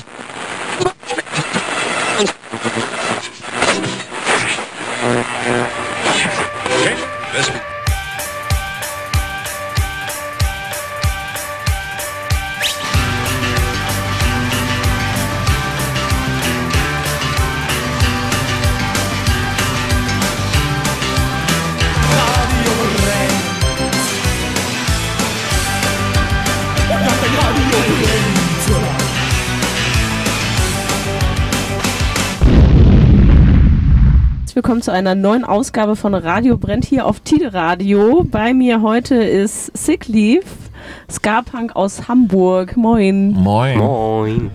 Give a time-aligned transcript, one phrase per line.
[0.00, 0.10] Thank
[2.90, 2.95] you.
[34.86, 38.22] Zu einer neuen Ausgabe von Radio Brennt hier auf Tide Radio.
[38.22, 40.46] Bei mir heute ist Sick Leave,
[41.10, 42.76] Ska-Punk aus Hamburg.
[42.76, 43.32] Moin.
[43.32, 43.78] Moin.
[43.78, 44.50] Moin.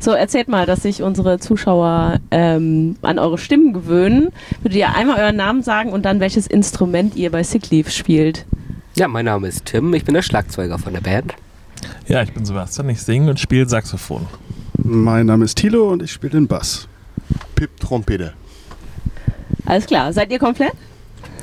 [0.00, 4.30] So, erzählt mal, dass sich unsere Zuschauer ähm, an eure Stimmen gewöhnen.
[4.62, 8.44] Würdet ihr einmal euren Namen sagen und dann welches Instrument ihr bei Sick Leave spielt?
[8.96, 11.34] Ja, mein Name ist Tim, ich bin der Schlagzeuger von der Band.
[12.08, 14.26] Ja, ich bin Sebastian, ich singe und spiele Saxophon.
[14.82, 16.88] Mein Name ist Thilo und ich spiele den Bass.
[17.54, 18.32] Pip Trompete.
[19.68, 20.14] Alles klar.
[20.14, 20.72] Seid ihr komplett?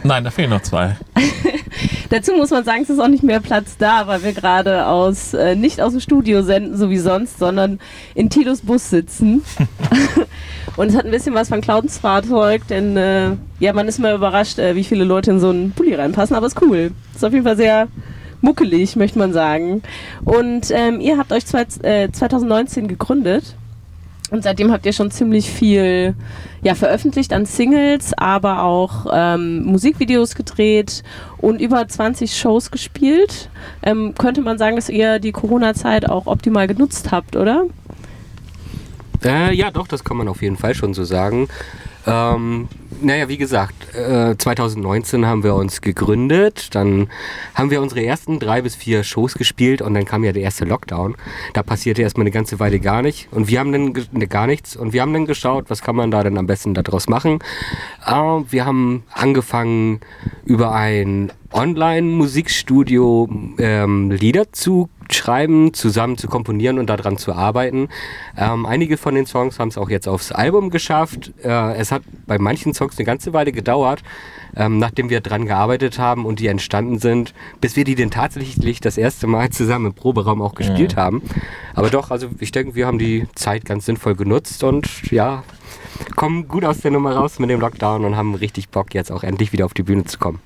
[0.03, 0.97] Nein, da fehlen noch zwei.
[2.09, 5.35] Dazu muss man sagen, es ist auch nicht mehr Platz da, weil wir gerade aus
[5.35, 7.79] äh, nicht aus dem Studio senden, so wie sonst, sondern
[8.15, 9.43] in Tilos Bus sitzen.
[10.77, 14.15] Und es hat ein bisschen was von Claudens Fahrzeug, denn äh, ja, man ist mal
[14.15, 16.91] überrascht, äh, wie viele Leute in so einen Pulli reinpassen, aber ist cool.
[17.13, 17.87] Ist auf jeden Fall sehr
[18.41, 19.83] muckelig, möchte man sagen.
[20.23, 23.55] Und ähm, ihr habt euch zwei, 2019 äh, gegründet.
[24.35, 26.13] Und seitdem habt ihr schon ziemlich viel
[26.61, 31.03] ja, veröffentlicht an Singles, aber auch ähm, Musikvideos gedreht
[31.37, 33.49] und über 20 Shows gespielt.
[33.81, 37.63] Ähm, könnte man sagen, dass ihr die Corona-Zeit auch optimal genutzt habt, oder?
[39.23, 41.47] Äh, ja, doch, das kann man auf jeden Fall schon so sagen.
[42.07, 42.67] Ähm,
[43.01, 47.09] naja, wie gesagt, äh, 2019 haben wir uns gegründet, dann
[47.53, 50.65] haben wir unsere ersten drei bis vier Shows gespielt und dann kam ja der erste
[50.65, 51.15] Lockdown.
[51.53, 54.75] Da passierte erstmal eine ganze Weile gar nicht und wir haben dann ne, gar nichts
[54.75, 57.39] und wir haben dann geschaut, was kann man da denn am besten daraus machen.
[58.05, 59.99] Äh, wir haben angefangen
[60.45, 67.89] über ein Online-Musikstudio ähm, Lieder zu schreiben, zusammen zu komponieren und daran zu arbeiten.
[68.37, 71.31] Ähm, einige von den Songs haben es auch jetzt aufs Album geschafft.
[71.43, 74.03] Äh, es hat bei manchen Songs eine ganze Weile gedauert,
[74.55, 78.79] ähm, nachdem wir dran gearbeitet haben und die entstanden sind, bis wir die denn tatsächlich
[78.79, 81.03] das erste Mal zusammen im Proberaum auch gespielt ja.
[81.03, 81.21] haben.
[81.73, 85.43] Aber doch, also ich denke, wir haben die Zeit ganz sinnvoll genutzt und ja,
[86.15, 89.23] kommen gut aus der Nummer raus mit dem Lockdown und haben richtig Bock, jetzt auch
[89.23, 90.39] endlich wieder auf die Bühne zu kommen.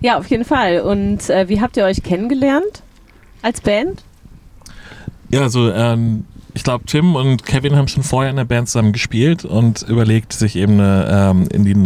[0.00, 0.80] Ja, auf jeden Fall.
[0.80, 2.82] Und äh, wie habt ihr euch kennengelernt?
[3.42, 4.02] Als Band?
[5.28, 8.92] Ja, also ähm, ich glaube, Tim und Kevin haben schon vorher in der Band zusammen
[8.92, 11.76] gespielt und überlegt, sich eben eine, ähm, in die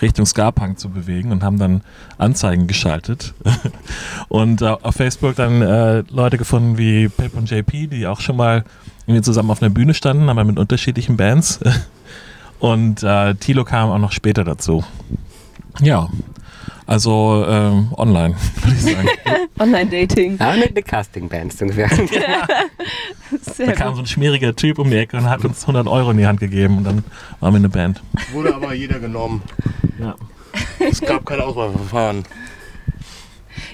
[0.00, 1.82] Richtung Ska-Punk zu bewegen und haben dann
[2.16, 3.34] Anzeigen geschaltet.
[4.28, 8.36] und äh, auf Facebook dann äh, Leute gefunden wie Pip und JP, die auch schon
[8.36, 8.64] mal
[9.06, 11.60] irgendwie zusammen auf einer Bühne standen, aber mit unterschiedlichen Bands.
[12.58, 14.84] und äh, Tilo kam auch noch später dazu.
[15.80, 16.08] Ja,
[16.86, 19.08] also ähm, online, würde ich sagen.
[19.58, 20.38] Online-Dating.
[20.38, 21.88] Ja, mit eine Casting-Band ungefähr.
[22.12, 22.46] Ja.
[23.66, 26.18] da kam so ein schmieriger Typ um die Ecke und hat uns 100 Euro in
[26.18, 27.04] die Hand gegeben und dann
[27.40, 28.02] waren wir eine Band.
[28.32, 29.42] Wurde aber jeder genommen.
[30.00, 30.16] Ja.
[30.78, 32.24] Es gab kein Auswahlverfahren.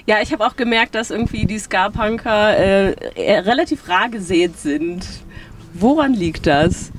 [0.05, 5.05] Ja, ich habe auch gemerkt, dass irgendwie die Ska-Punker äh, relativ rar gesät sind.
[5.73, 6.91] Woran liegt das?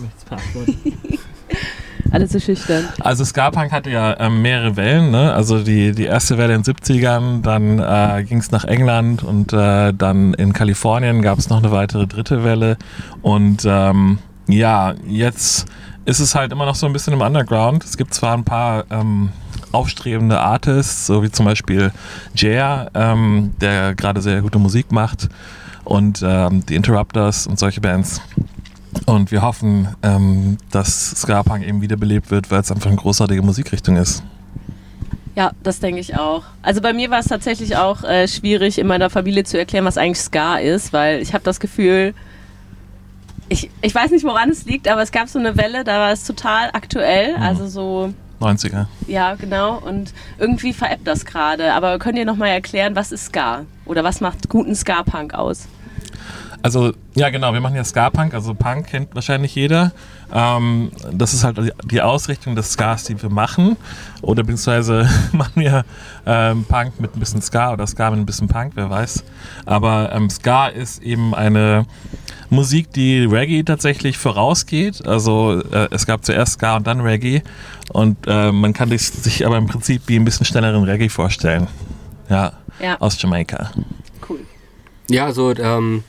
[0.00, 0.24] Nichts
[2.14, 2.88] alle zu schüchtern.
[3.00, 5.34] Also Ska-Punk hatte ja ähm, mehrere Wellen, ne?
[5.34, 9.52] Also die, die erste Welle in den 70ern, dann äh, ging es nach England und
[9.52, 12.76] äh, dann in Kalifornien gab es noch eine weitere dritte Welle.
[13.22, 15.66] Und ähm, ja, jetzt
[16.04, 17.84] ist es halt immer noch so ein bisschen im Underground.
[17.84, 19.30] Es gibt zwar ein paar ähm,
[19.72, 21.92] aufstrebende Artists, so wie zum Beispiel
[22.34, 25.28] Jer, ähm, der gerade sehr gute Musik macht
[25.84, 28.20] und ähm, die Interrupters und solche Bands.
[29.06, 33.96] Und wir hoffen, ähm, dass Ska-Punk eben wiederbelebt wird, weil es einfach eine großartige Musikrichtung
[33.96, 34.22] ist.
[35.36, 36.44] Ja, das denke ich auch.
[36.62, 39.98] Also bei mir war es tatsächlich auch äh, schwierig, in meiner Familie zu erklären, was
[39.98, 42.14] eigentlich Ska ist, weil ich habe das Gefühl,
[43.48, 46.12] ich, ich weiß nicht, woran es liegt, aber es gab so eine Welle, da war
[46.12, 47.42] es total aktuell, mhm.
[47.42, 48.86] also so 90er.
[49.06, 49.78] Ja, genau.
[49.78, 51.72] Und irgendwie veräppt das gerade.
[51.72, 53.64] Aber könnt ihr nochmal erklären, was ist Ska?
[53.86, 55.66] Oder was macht guten Ska-Punk aus?
[56.64, 59.92] Also, ja, genau, wir machen ja Ska-Punk, also Punk kennt wahrscheinlich jeder.
[60.32, 63.76] Ähm, das ist halt die Ausrichtung des Skars, die wir machen.
[64.22, 65.84] Oder beziehungsweise machen wir
[66.24, 69.24] ähm, Punk mit ein bisschen Ska oder Ska mit ein bisschen Punk, wer weiß.
[69.66, 71.84] Aber ähm, Ska ist eben eine
[72.48, 75.06] Musik, die Reggae tatsächlich vorausgeht.
[75.06, 77.42] Also äh, es gab zuerst Ska und dann Reggae.
[77.92, 81.66] Und äh, man kann sich aber im Prinzip wie ein bisschen schnelleren Reggae vorstellen.
[82.30, 82.98] Ja, ja.
[83.00, 83.70] aus Jamaika.
[85.10, 86.02] Ja, so ähm,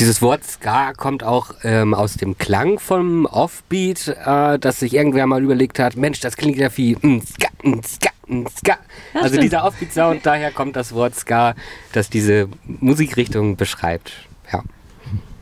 [0.00, 5.26] dieses Wort Ska kommt auch ähm, aus dem Klang vom Offbeat, äh, dass sich irgendwer
[5.26, 8.72] mal überlegt hat, Mensch, das klingt ja wie mm, Ska, mm, Ska, mm, Ska.
[8.72, 8.78] Ja,
[9.14, 9.44] also stimmt.
[9.44, 11.54] dieser Offbeat-Sound, daher kommt das Wort Ska,
[11.92, 14.12] das diese Musikrichtung beschreibt.
[14.50, 14.62] Ja.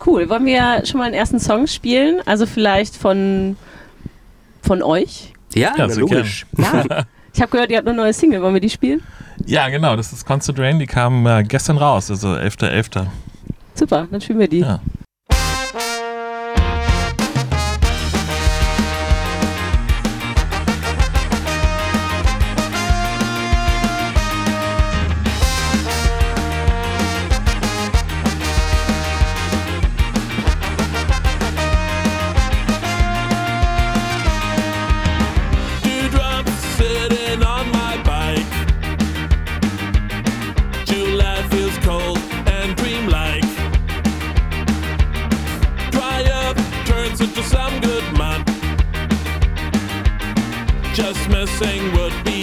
[0.04, 0.28] Cool.
[0.28, 2.20] Wollen wir schon mal einen ersten Song spielen?
[2.26, 3.56] Also vielleicht von,
[4.62, 5.32] von euch?
[5.54, 6.46] Ja, Ja, logisch.
[6.56, 7.04] Ja.
[7.32, 8.42] Ich habe gehört, ihr habt eine neue Single.
[8.42, 9.02] Wollen wir die spielen?
[9.46, 13.06] Ja, genau, das ist Constant Rain, die kam äh, gestern raus, also 11.11.
[13.78, 14.58] Super, dann spielen wir die.
[14.58, 14.80] Ja.
[51.58, 52.37] sing would be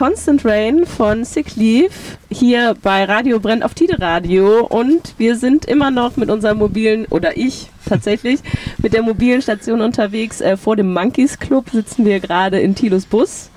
[0.00, 1.92] Constant Rain von Sick Leave
[2.30, 7.04] hier bei Radio Brennt auf Tide Radio und wir sind immer noch mit unserem mobilen,
[7.10, 8.40] oder ich tatsächlich,
[8.78, 10.40] mit der mobilen Station unterwegs.
[10.40, 13.50] Äh, vor dem Monkeys Club sitzen wir gerade in Tilos Bus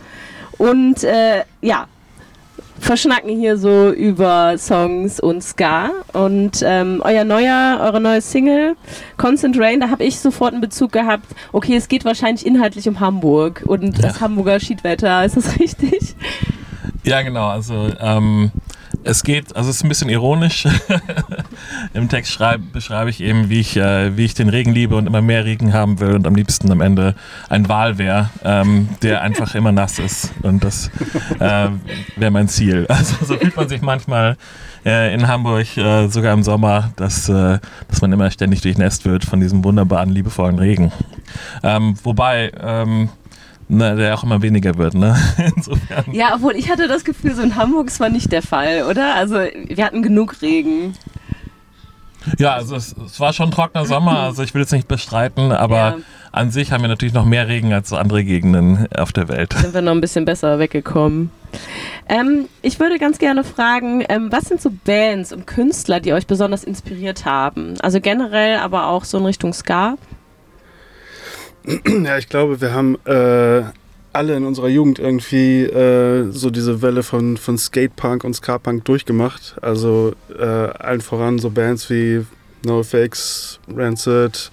[0.58, 1.88] und äh, ja,
[2.84, 5.92] verschnacken hier so über Songs und Ska.
[6.14, 8.76] Und ähm, euer neuer, eure neue Single,
[9.18, 11.26] Constant Rain, da habe ich sofort einen Bezug gehabt.
[11.52, 15.24] Okay, es geht wahrscheinlich inhaltlich um Hamburg und das Hamburger Schiedwetter.
[15.26, 16.16] Ist das richtig?
[17.04, 17.48] Ja, genau.
[17.48, 18.52] Also ähm,
[19.04, 20.68] es geht, also es ist ein bisschen ironisch.
[21.94, 25.08] Im Text schreib, beschreibe ich eben, wie ich, äh, wie ich den Regen liebe und
[25.08, 27.16] immer mehr Regen haben will und am liebsten am Ende
[27.50, 30.34] ein Wal wäre, ähm, der einfach immer nass ist.
[30.42, 30.90] Und das
[31.40, 31.70] äh,
[32.16, 32.88] wäre mein Ziel.
[32.94, 34.38] Also so fühlt man sich manchmal
[34.86, 39.26] äh, in Hamburg, äh, sogar im Sommer, dass, äh, dass man immer ständig durchnässt wird
[39.26, 40.92] von diesem wunderbaren, liebevollen Regen.
[41.64, 43.10] Ähm, wobei ähm,
[43.74, 44.94] na, der auch immer weniger wird.
[44.94, 45.16] Ne?
[45.56, 46.06] Insofern.
[46.12, 49.16] Ja, obwohl ich hatte das Gefühl, so in Hamburg es war nicht der Fall, oder?
[49.16, 50.94] Also wir hatten genug Regen.
[52.38, 55.52] Ja, also es, es war schon ein trockener Sommer, also ich will jetzt nicht bestreiten,
[55.52, 55.96] aber, Ja.
[56.32, 59.54] an sich haben wir natürlich noch mehr Regen als so andere Gegenden auf der Welt.
[59.54, 61.32] Sind wir noch ein bisschen besser weggekommen.
[62.10, 66.26] Ähm, ich würde ganz gerne fragen, ähm, was sind so Bands und Künstler, die euch
[66.26, 67.76] besonders inspiriert haben?
[67.82, 69.96] Also generell, aber auch so in Richtung Ska.
[72.04, 73.64] Ja, ich glaube, wir haben äh,
[74.14, 79.56] alle in unserer Jugend irgendwie äh, so diese Welle von, von Skatepunk und Ska-Punk durchgemacht.
[79.62, 82.26] Also äh, allen voran so Bands wie
[82.66, 84.52] NoFX, Rancid,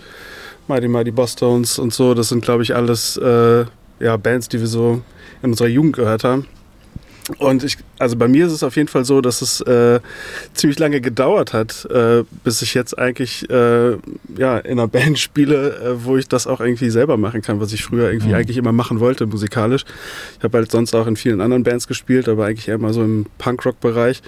[0.68, 2.14] Mighty Mighty Boss Tones und so.
[2.14, 3.64] Das sind, glaube ich, alles äh,
[4.00, 5.02] ja, Bands, die wir so
[5.42, 6.46] in unserer Jugend gehört haben.
[7.38, 10.00] Und ich, also bei mir ist es auf jeden Fall so, dass es äh,
[10.54, 13.92] ziemlich lange gedauert hat, äh, bis ich jetzt eigentlich äh,
[14.36, 17.72] ja, in einer Band spiele, äh, wo ich das auch irgendwie selber machen kann, was
[17.72, 18.34] ich früher irgendwie Mhm.
[18.34, 19.84] eigentlich immer machen wollte, musikalisch.
[20.38, 23.02] Ich habe halt sonst auch in vielen anderen Bands gespielt, aber eigentlich eher immer so
[23.02, 24.22] im Punkrock-Bereich.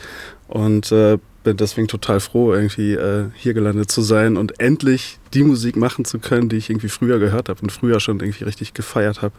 [0.48, 5.42] Und äh, bin deswegen total froh, irgendwie äh, hier gelandet zu sein und endlich die
[5.42, 8.74] Musik machen zu können, die ich irgendwie früher gehört habe und früher schon irgendwie richtig
[8.74, 9.34] gefeiert habe.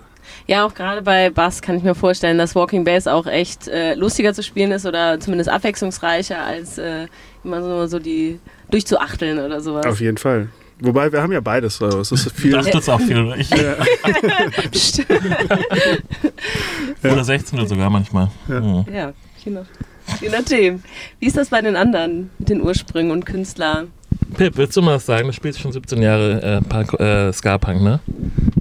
[0.48, 3.94] Ja, auch gerade bei Bass kann ich mir vorstellen, dass Walking Bass auch echt äh,
[3.96, 7.08] lustiger zu spielen ist oder zumindest abwechslungsreicher als äh,
[7.44, 8.40] immer so, so die
[8.70, 9.86] durchzuachteln oder sowas.
[9.86, 10.50] Auf jeden Fall.
[10.80, 11.78] Wobei, wir haben ja beides.
[11.78, 11.88] So.
[11.88, 13.34] Es ist viel, Das tut's auch viel.
[13.38, 13.50] Ich,
[14.72, 15.06] Psst.
[17.04, 18.30] Oder 16 sogar manchmal.
[18.50, 18.86] Ja.
[18.92, 19.14] Ja,
[19.46, 19.66] je, nach,
[20.20, 20.84] je nachdem.
[21.20, 23.92] Wie ist das bei den anderen mit den Ursprüngen und Künstlern?
[24.38, 25.28] Pip, willst du mal was sagen?
[25.28, 28.00] Du spielst schon 17 Jahre äh, Punk, äh, Ska-Punk, ne?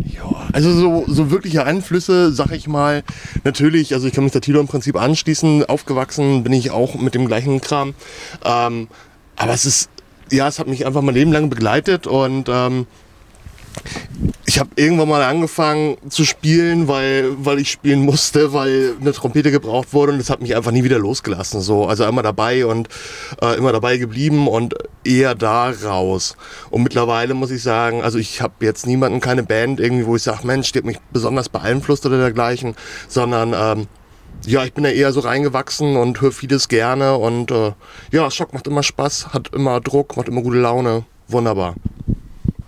[0.04, 3.02] Ja, also so, so wirkliche Einflüsse, sag ich mal,
[3.44, 7.14] natürlich, also ich kann mich der Tilo im Prinzip anschließen, aufgewachsen bin ich auch mit
[7.14, 7.94] dem gleichen Kram.
[8.44, 8.88] Ähm,
[9.37, 9.88] aber es ist,
[10.30, 12.87] ja, es hat mich einfach mein Leben lang begleitet und ähm,
[14.52, 19.50] ich habe irgendwann mal angefangen zu spielen, weil, weil ich spielen musste, weil eine Trompete
[19.50, 21.62] gebraucht wurde und das hat mich einfach nie wieder losgelassen.
[21.62, 21.86] So.
[21.86, 22.88] Also immer dabei und
[23.40, 24.74] äh, immer dabei geblieben und
[25.04, 26.36] eher da raus.
[26.70, 30.22] Und mittlerweile muss ich sagen, also ich habe jetzt niemanden, keine Band irgendwie, wo ich
[30.22, 32.74] sage, Mensch, die hat mich besonders beeinflusst oder dergleichen,
[33.08, 33.86] sondern ähm,
[34.44, 37.72] ja, ich bin da eher so reingewachsen und höre vieles gerne und äh,
[38.10, 41.04] ja, Schock macht immer Spaß, hat immer Druck, macht immer gute Laune.
[41.28, 41.74] Wunderbar.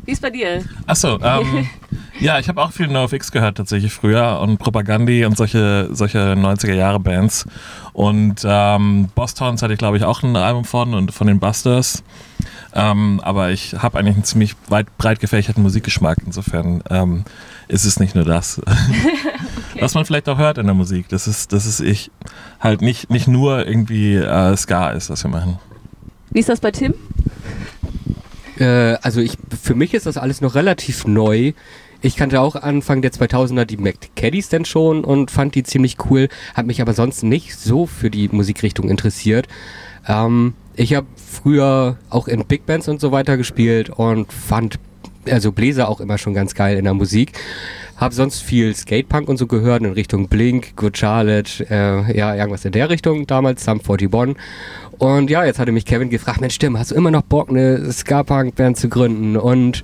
[0.04, 0.62] Wie ist bei dir?
[0.87, 1.68] Achso, ähm,
[2.20, 7.46] ja, ich habe auch viel NoFX gehört tatsächlich früher und Propagandi und solche, solche 90er-Jahre-Bands.
[7.92, 11.38] Und ähm, Boss Tones hatte ich, glaube ich, auch ein Album von und von den
[11.38, 12.02] Busters.
[12.75, 16.18] Ähm, aber ich habe eigentlich einen ziemlich weit, breit gefächerten Musikgeschmack.
[16.26, 17.25] Insofern ähm,
[17.68, 18.61] ist es nicht nur das.
[19.80, 21.08] Was man vielleicht auch hört in der Musik.
[21.08, 22.11] Das ist, das ist ich
[22.61, 25.58] halt nicht, nicht nur irgendwie äh, Ska ist, was wir machen.
[26.30, 26.94] Wie ist das bei Tim?
[28.58, 31.52] Äh, also ich, für mich ist das alles noch relativ neu.
[32.02, 36.28] Ich kannte auch Anfang der 2000er die McCaddies dann schon und fand die ziemlich cool,
[36.52, 39.49] hat mich aber sonst nicht so für die Musikrichtung interessiert.
[40.06, 44.78] Ähm, ich habe früher auch in Big Bands und so weiter gespielt und fand
[45.30, 47.32] also Bläser auch immer schon ganz geil in der Musik.
[47.97, 52.65] Hab sonst viel Skatepunk und so gehört in Richtung Blink, Good Charlotte, äh, ja, irgendwas
[52.65, 54.37] in der Richtung damals, Sum 41.
[54.99, 57.93] Und ja, jetzt hatte mich Kevin gefragt, Mensch, Tim, hast du immer noch Bock, eine
[57.93, 59.37] Ska-Punk-Band zu gründen?
[59.37, 59.83] Und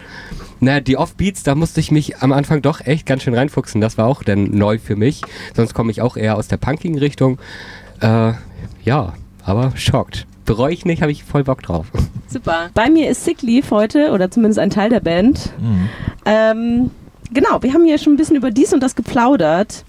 [0.60, 3.80] na, die Offbeats, da musste ich mich am Anfang doch echt ganz schön reinfuchsen.
[3.80, 5.22] Das war auch dann neu für mich.
[5.54, 7.38] Sonst komme ich auch eher aus der punkigen Richtung.
[8.00, 8.32] Äh,
[8.84, 9.14] ja,
[9.44, 10.26] aber schockt.
[10.44, 11.86] Bereue ich nicht, habe ich voll Bock drauf.
[12.26, 12.70] Super.
[12.74, 15.50] Bei mir ist Sick Leave heute, oder zumindest ein Teil der Band.
[15.60, 15.88] Mhm.
[16.24, 16.90] Ähm,
[17.32, 19.84] genau, wir haben hier schon ein bisschen über dies und das geplaudert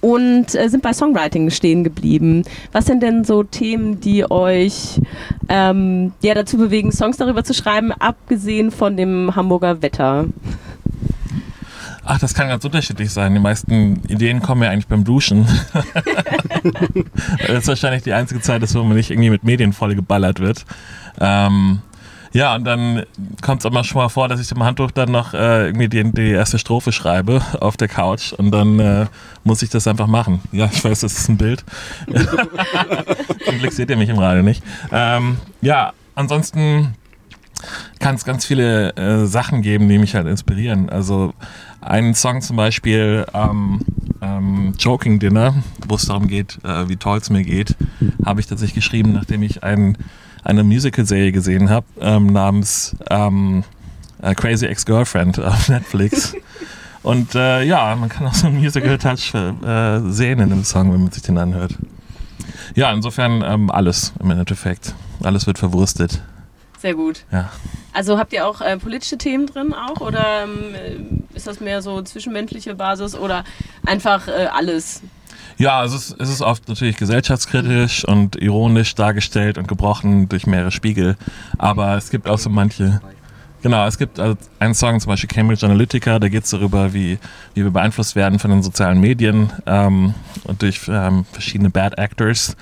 [0.00, 2.44] und äh, sind bei Songwriting stehen geblieben.
[2.72, 5.00] Was sind denn so Themen, die euch
[5.48, 10.26] ähm, ja, dazu bewegen, Songs darüber zu schreiben, abgesehen von dem Hamburger Wetter?
[12.04, 13.32] Ach, das kann ganz unterschiedlich sein.
[13.32, 15.46] Die meisten Ideen kommen ja eigentlich beim Duschen.
[17.46, 20.64] das ist wahrscheinlich die einzige Zeit, wo man nicht irgendwie mit Medien voll geballert wird.
[21.20, 21.80] Ähm,
[22.32, 23.04] ja, und dann
[23.40, 26.12] kommt es immer schon mal vor, dass ich im Handtuch dann noch äh, irgendwie die,
[26.12, 29.06] die erste Strophe schreibe auf der Couch und dann äh,
[29.44, 30.40] muss ich das einfach machen.
[30.52, 31.64] Ja, ich weiß, das ist ein Bild.
[33.44, 34.62] Zum Glück seht ihr mich im Radio nicht.
[34.90, 36.94] Ähm, ja, ansonsten
[37.98, 40.88] kann es ganz viele äh, Sachen geben, die mich halt inspirieren.
[40.88, 41.32] Also
[41.80, 43.80] einen Song zum Beispiel, ähm,
[44.20, 45.54] ähm, Joking Dinner,
[45.86, 47.76] wo es darum geht, äh, wie toll es mir geht,
[48.24, 49.98] habe ich tatsächlich geschrieben, nachdem ich ein,
[50.44, 53.64] eine Musical-Serie gesehen habe, ähm, namens ähm,
[54.20, 56.34] äh, Crazy Ex-Girlfriend auf Netflix.
[57.02, 61.02] Und äh, ja, man kann auch so einen Musical-Touch äh, sehen in dem Song, wenn
[61.02, 61.74] man sich den anhört.
[62.74, 64.94] Ja, insofern ähm, alles im Endeffekt.
[65.22, 66.22] Alles wird verwurstet.
[66.78, 67.24] Sehr gut.
[67.30, 67.50] Ja.
[67.92, 72.02] Also habt ihr auch äh, politische Themen drin auch oder ähm, ist das mehr so
[72.02, 73.44] zwischenmenschliche Basis oder
[73.86, 75.02] einfach äh, alles?
[75.62, 80.44] Ja, also es, ist- es ist oft natürlich gesellschaftskritisch und ironisch dargestellt und gebrochen durch
[80.46, 81.16] mehrere Spiegel.
[81.56, 83.00] Aber es gibt auch so manche.
[83.62, 87.16] Genau, es gibt also einen Song, zum Beispiel Cambridge Analytica, da geht es darüber, wie,
[87.54, 92.56] wie wir beeinflusst werden von den sozialen Medien ähm, und durch ähm, verschiedene Bad Actors.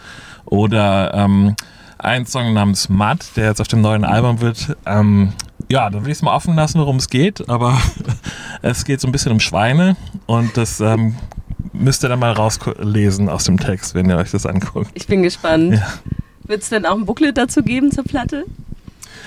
[0.44, 1.56] Oder ähm,
[1.96, 4.76] ein Song namens Mud, der jetzt auf dem neuen Album wird.
[4.84, 5.32] Ähm,
[5.70, 7.78] ja, da will ich es mal offen lassen, worum es geht, aber
[8.62, 11.14] es geht so ein bisschen um Schweine und das ähm,
[11.72, 14.90] müsst ihr dann mal rauslesen aus dem Text, wenn ihr euch das anguckt.
[14.94, 15.74] Ich bin gespannt.
[15.74, 15.86] Ja.
[16.44, 18.44] Wird es denn auch ein Booklet dazu geben zur Platte?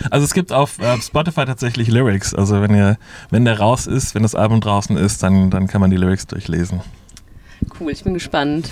[0.09, 2.33] Also es gibt auf äh, Spotify tatsächlich Lyrics.
[2.33, 2.97] Also wenn ihr,
[3.29, 6.27] wenn der raus ist, wenn das Album draußen ist, dann, dann kann man die Lyrics
[6.27, 6.81] durchlesen.
[7.79, 8.69] Cool, ich bin gespannt.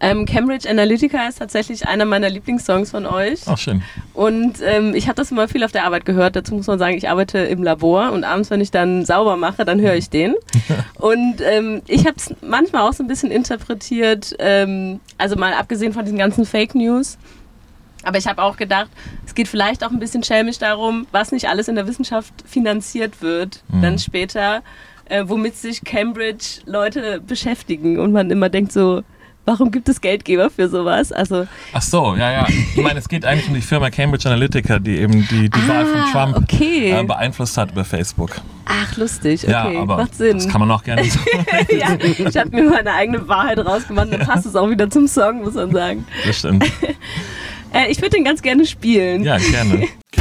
[0.00, 3.46] Ähm, Cambridge Analytica ist tatsächlich einer meiner Lieblingssongs von euch.
[3.48, 3.82] Auch schön.
[4.12, 6.36] Und ähm, ich habe das immer viel auf der Arbeit gehört.
[6.36, 9.64] Dazu muss man sagen, ich arbeite im Labor und abends, wenn ich dann sauber mache,
[9.64, 10.34] dann höre ich den.
[10.98, 15.92] und ähm, ich habe es manchmal auch so ein bisschen interpretiert, ähm, also mal abgesehen
[15.92, 17.18] von diesen ganzen Fake News.
[18.06, 18.88] Aber ich habe auch gedacht,
[19.26, 23.22] es geht vielleicht auch ein bisschen schelmisch darum, was nicht alles in der Wissenschaft finanziert
[23.22, 23.80] wird, Mhm.
[23.82, 24.62] dann später,
[25.06, 29.02] äh, womit sich Cambridge Leute beschäftigen und man immer denkt so,
[29.46, 31.12] warum gibt es Geldgeber für sowas?
[31.12, 32.46] Also Ach so, ja, ja.
[32.48, 35.84] Ich meine, es geht eigentlich um die Firma Cambridge Analytica, die eben die, die Wahl
[35.86, 36.90] von Ah, Trump okay.
[36.98, 38.30] äh, beeinflusst hat über Facebook.
[38.64, 40.38] ach lustig, okay, ja, aber macht Sinn.
[40.38, 41.18] das kann man auch gerne so.
[41.76, 45.42] ja, ich habe mir meine eigene Wahrheit rausgemacht, dann passt es auch wieder zum Song,
[45.42, 46.06] muss man sagen.
[46.26, 46.64] Das stimmt.
[47.76, 49.24] Äh, ich würde den ganz gerne spielen.
[49.24, 49.88] Ja, gerne.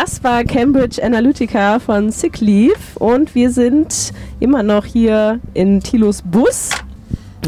[0.00, 6.22] Das war Cambridge Analytica von Sick Leave und wir sind immer noch hier in Thilos
[6.22, 6.70] Bus.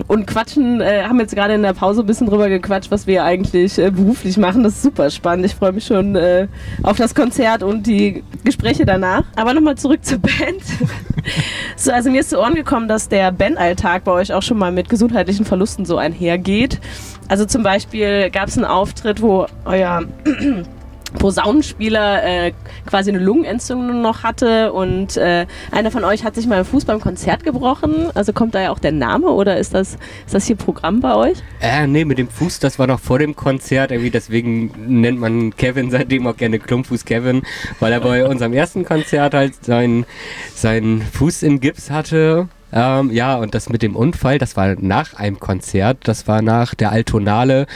[0.08, 3.22] und quatschen, äh, haben jetzt gerade in der Pause ein bisschen drüber gequatscht, was wir
[3.22, 4.64] eigentlich äh, beruflich machen.
[4.64, 5.46] Das ist super spannend.
[5.46, 6.48] Ich freue mich schon äh,
[6.82, 9.22] auf das Konzert und die Gespräche danach.
[9.36, 10.62] Aber nochmal zurück zur Band.
[11.76, 14.72] so, also mir ist zu Ohren gekommen, dass der Bandalltag bei euch auch schon mal
[14.72, 16.80] mit gesundheitlichen Verlusten so einhergeht.
[17.28, 20.02] Also zum Beispiel gab es einen Auftritt, wo euer
[21.18, 22.52] Posaunenspieler äh,
[22.86, 26.84] quasi eine Lungenentzündung noch hatte und äh, einer von euch hat sich mal im Fuß
[26.84, 28.10] beim Konzert gebrochen.
[28.14, 31.14] Also kommt da ja auch der Name oder ist das, ist das hier Programm bei
[31.14, 31.38] euch?
[31.60, 33.90] Äh, nee, mit dem Fuß, das war noch vor dem Konzert.
[33.90, 37.42] Irgendwie deswegen nennt man Kevin seitdem auch gerne Klumpfuß Kevin,
[37.80, 40.06] weil er bei unserem ersten Konzert halt seinen,
[40.54, 42.48] seinen Fuß im Gips hatte.
[42.72, 46.74] Ähm, ja, und das mit dem Unfall, das war nach einem Konzert, das war nach
[46.74, 47.66] der Altonale.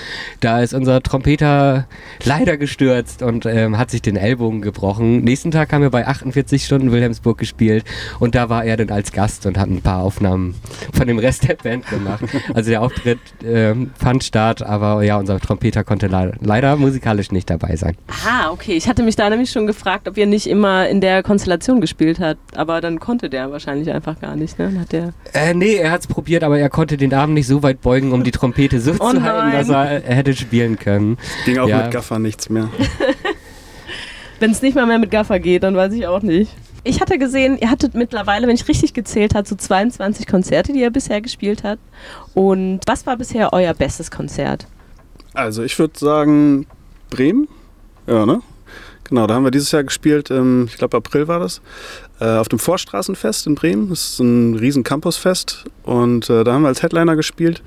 [0.41, 1.87] Da ist unser Trompeter
[2.25, 5.23] leider gestürzt und ähm, hat sich den Ellbogen gebrochen.
[5.23, 7.85] Nächsten Tag haben wir bei 48 Stunden Wilhelmsburg gespielt
[8.21, 10.55] und da war er dann als Gast und hat ein paar Aufnahmen
[10.93, 12.25] von dem Rest der Band gemacht.
[12.53, 17.51] Also der Auftritt ähm, fand statt, aber ja, unser Trompeter konnte le leider musikalisch nicht
[17.51, 17.97] dabei sein.
[18.27, 18.73] Ah, okay.
[18.73, 22.21] Ich hatte mich da nämlich schon gefragt, ob ihr nicht immer in der Konstellation gespielt
[22.21, 22.57] habt.
[22.57, 24.84] Aber dann konnte der wahrscheinlich einfach gar nicht, ne?
[24.85, 27.63] Hat der Äh, nee, er hat es probiert, aber er konnte den Arm nicht so
[27.63, 29.53] weit beugen, um die Trompete so Oh zu halten, nein.
[29.53, 31.17] dass er, er hätte spielen können.
[31.45, 31.83] Ging auch Ja.
[31.85, 32.69] mit Gaffer nichts mehr.
[34.41, 36.53] Wenn es nicht mal mehr mit Gaffer geht, dann weiß ich auch nicht.
[36.83, 40.81] Ich hatte gesehen, ihr hattet mittlerweile, wenn ich richtig gezählt habe, so 22 Konzerte, die
[40.81, 41.81] ihr bisher gespielt habt.
[42.35, 44.67] Und was war bisher euer bestes Konzert?
[45.33, 46.67] Also ich würde sagen
[47.09, 47.49] Bremen.
[48.07, 48.43] Ja, ne?
[49.15, 51.61] Genau, da haben wir dieses Jahr gespielt, im, ich glaube April war das,
[52.19, 53.91] äh, auf dem Vorstraßenfest in Bremen.
[53.91, 57.63] Das ist ein riesen Campusfest und äh, da haben wir als Headliner gespielt.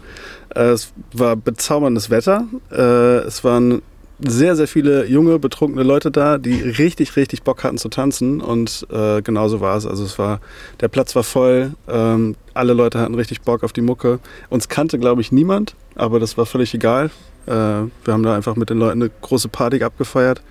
[0.54, 2.48] Äh, es war bezauberndes Wetter.
[2.70, 3.82] Äh, es waren
[4.20, 8.86] sehr, sehr viele junge, betrunkene Leute da, die richtig, richtig Bock hatten zu tanzen und
[8.92, 9.86] äh, genauso war es.
[9.86, 10.42] Also es war,
[10.82, 14.20] der Platz war voll, ähm, alle Leute hatten richtig Bock auf die Mucke.
[14.50, 17.10] Uns kannte, glaube ich, niemand, aber das war völlig egal.
[17.46, 20.42] Äh, wir haben da einfach mit den Leuten eine große Party abgefeiert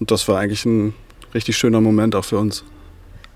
[0.00, 0.94] und das war eigentlich ein
[1.34, 2.64] richtig schöner Moment auch für uns.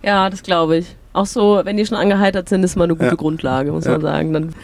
[0.02, 0.96] Ja, das glaube ich.
[1.12, 3.14] Auch so, wenn die schon angeheitert sind, ist mal eine gute Ja.
[3.14, 3.92] Grundlage, muss Ja.
[3.92, 4.32] man sagen.
[4.32, 4.54] Dann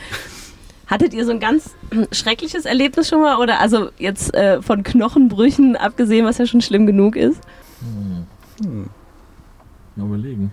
[0.87, 1.75] Hattet ihr so ein ganz
[2.13, 3.39] schreckliches Erlebnis schon mal?
[3.39, 7.41] Oder also jetzt äh, von Knochenbrüchen abgesehen, was ja schon schlimm genug ist?
[9.97, 10.53] Mal überlegen.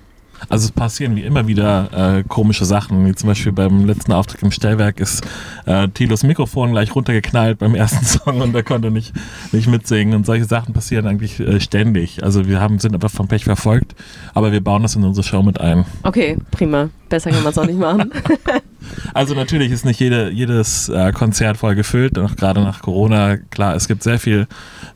[0.50, 3.06] Also es passieren wie immer wieder äh, komische Sachen.
[3.06, 5.26] Wie zum Beispiel beim letzten Auftritt im Stellwerk ist
[5.66, 9.14] äh, Tilos Mikrofon gleich runtergeknallt beim ersten Song und er konnte nicht,
[9.52, 10.16] nicht mitsingen.
[10.16, 12.24] Und solche Sachen passieren eigentlich äh, ständig.
[12.24, 13.96] Also wir haben, sind einfach vom Pech verfolgt,
[14.34, 15.86] aber wir bauen das in unsere Show mit ein.
[16.04, 16.90] Okay, prima.
[17.10, 18.12] Besser kann man es auch nicht machen.
[19.14, 23.38] Also natürlich ist nicht jede, jedes äh, Konzert voll gefüllt, auch gerade nach Corona.
[23.38, 24.48] Klar, es gibt sehr viel,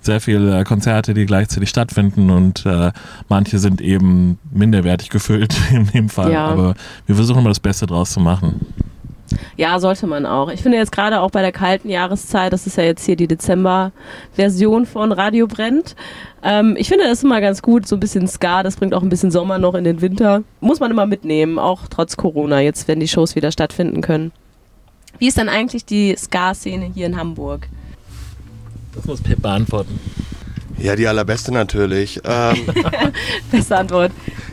[0.02, 2.92] sehr viele äh, Konzerte, die gleichzeitig stattfinden und äh,
[3.30, 6.32] manche sind eben minderwertig gefüllt in dem Fall.
[6.32, 6.48] Ja.
[6.48, 8.66] Aber wir versuchen immer das Beste draus zu machen.
[9.56, 10.50] Ja, sollte man auch.
[10.50, 13.28] Ich finde jetzt gerade auch bei der kalten Jahreszeit, das ist ja jetzt hier die
[13.28, 15.96] Dezember-Version von Radio Brennt.
[16.44, 19.10] Ähm, ich finde das immer ganz gut, so ein bisschen Ska, das bringt auch ein
[19.10, 20.44] bisschen Sommer noch in den Winter.
[20.60, 24.32] Muss man immer mitnehmen, auch trotz Corona, jetzt wenn die Shows wieder stattfinden können.
[25.20, 27.68] Wie ist dann eigentlich die Ska-Szene hier in Hamburg?
[28.94, 30.00] Das muss Pip beantworten.
[30.78, 32.22] Ja, die allerbeste natürlich.
[32.30, 32.68] Ähm,
[33.52, 34.12] Beste Antwort.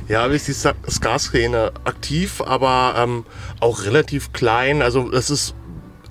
[0.08, 3.24] ja, wie ist die Ska-Szene aktiv, aber ähm,
[3.60, 4.80] auch relativ klein.
[4.80, 5.54] Also es ist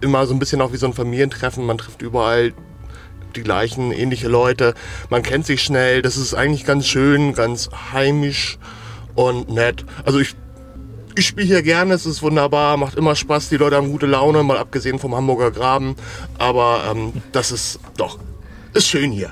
[0.02, 1.65] immer so ein bisschen auch wie so ein Familientreffen.
[1.65, 2.54] Man trifft überall
[3.36, 4.73] die gleichen, ähnliche Leute.
[5.10, 6.02] Man kennt sich schnell.
[6.02, 8.60] Das ist eigentlich ganz schön, ganz heimisch
[9.15, 9.86] und nett.
[10.06, 10.36] Also ich,
[11.15, 14.43] ich spiele hier gerne, es ist wunderbar, macht immer Spaß, die Leute haben gute Laune,
[14.43, 15.95] mal abgesehen vom Hamburger Graben.
[16.38, 18.19] Aber ähm, das ist doch,
[18.73, 19.32] ist schön hier.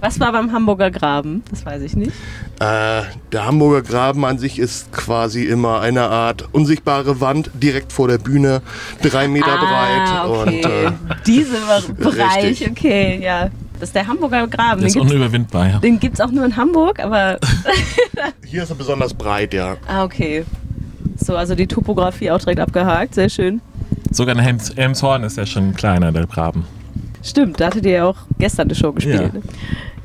[0.00, 1.42] Was war beim Hamburger Graben?
[1.50, 2.12] Das weiß ich nicht.
[2.60, 8.06] Äh, der Hamburger Graben an sich ist quasi immer eine Art unsichtbare Wand direkt vor
[8.06, 8.62] der Bühne,
[9.02, 10.46] drei Meter ah, breit.
[10.46, 10.56] okay.
[10.56, 10.92] Und äh,
[11.26, 12.70] Dieser Bereich, richtig.
[12.70, 13.50] okay, ja.
[13.80, 14.80] Das ist der Hamburger Graben.
[14.80, 15.78] Der ist unüberwindbar, ja.
[15.78, 17.38] den gibt's auch nur in Hamburg, aber
[18.44, 19.76] hier ist er besonders breit, ja.
[19.86, 20.44] Ah, okay.
[21.16, 23.14] So, also die Topografie auch direkt abgehakt.
[23.14, 23.60] Sehr schön.
[24.10, 26.64] Sogar in Helms Elmshorn ist ja schon kleiner, der Graben.
[27.22, 29.20] Stimmt, da hattet ihr ja auch gestern eine Show gespielt.
[29.20, 29.28] Ja.
[29.28, 29.42] ne?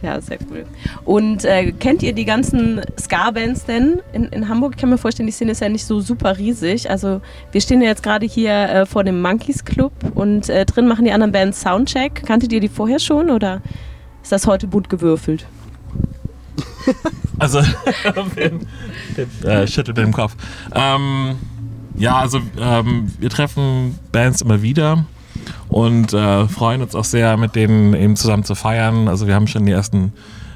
[0.04, 0.66] Ja, sehr cool.
[1.06, 4.74] Und äh, kennt ihr die ganzen Ska-Bands denn in, in Hamburg?
[4.76, 6.90] Ich kann mir vorstellen, die Szene ist ja nicht so super riesig.
[6.90, 7.22] Also
[7.54, 11.06] wir stehen ja jetzt gerade hier äh, vor dem Monkeys Club und äh, drin machen
[11.06, 12.26] die anderen Bands Soundcheck.
[12.26, 13.62] Kanntet ihr die vorher schon oder
[14.22, 15.46] ist das heute bunt gewürfelt?
[17.40, 17.60] Also,
[19.46, 20.36] äh, schüttelt mit dem Kopf.
[20.76, 21.38] Ähm,
[21.96, 25.06] ja, also ähm, wir treffen Bands immer wieder
[25.70, 29.08] und äh, freuen uns auch sehr, mit denen eben zusammen zu feiern.
[29.08, 30.14] Also wir haben schon die ersten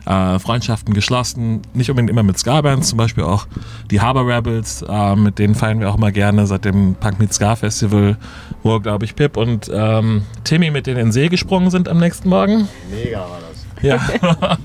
[0.08, 1.62] äh, Freundschaften geschlossen.
[1.74, 3.48] Nicht unbedingt immer mit Ska-Bands, zum Beispiel auch
[3.92, 7.34] die Harbor Rebels, äh, mit denen feiern wir auch immer gerne seit dem Punk Meet
[7.34, 8.18] Ska Festival,
[8.64, 11.98] wo, glaube ich, Pip und ähm, Timmy mit denen in den See gesprungen sind am
[11.98, 12.68] nächsten Morgen.
[12.90, 13.84] Mega war das.
[13.84, 14.00] Ja.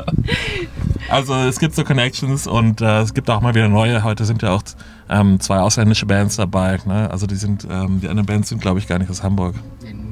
[1.10, 4.04] also es gibt so Connections und äh, es gibt auch mal wieder neue.
[4.04, 4.62] Heute sind ja auch
[5.10, 6.78] ähm, zwei ausländische Bands dabei.
[6.86, 7.10] Ne?
[7.10, 9.54] Also die sind, ähm, die anderen Bands sind, glaube ich, gar nicht aus Hamburg.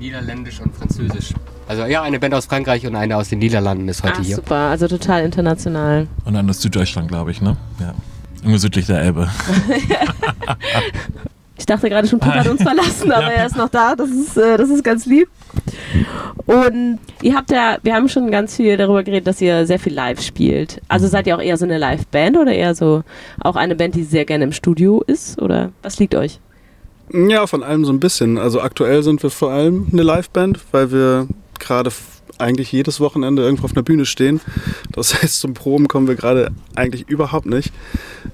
[0.00, 1.34] Niederländisch und Französisch.
[1.68, 4.36] Also ja, eine Band aus Frankreich und eine aus den Niederlanden ist heute Ach, hier.
[4.36, 6.08] super, also total international.
[6.24, 7.56] Und dann aus Süddeutschland, glaube ich, ne?
[7.78, 7.94] Ja.
[8.38, 9.28] Irgendwo südlich der Elbe.
[11.60, 13.94] Ich dachte gerade schon, Pip hat uns verlassen, aber er ist noch da.
[13.94, 15.28] Das ist, äh, das ist ganz lieb.
[16.46, 19.92] Und ihr habt ja, wir haben schon ganz viel darüber geredet, dass ihr sehr viel
[19.92, 20.80] live spielt.
[20.88, 23.02] Also seid ihr auch eher so eine Live-Band oder eher so
[23.40, 25.40] auch eine Band, die sehr gerne im Studio ist?
[25.40, 26.40] Oder was liegt euch?
[27.12, 28.38] Ja, von allem so ein bisschen.
[28.38, 31.26] Also aktuell sind wir vor allem eine Liveband, weil wir
[31.58, 31.90] gerade
[32.38, 34.40] eigentlich jedes Wochenende irgendwo auf einer Bühne stehen.
[34.92, 37.72] Das heißt, zum Proben kommen wir gerade eigentlich überhaupt nicht.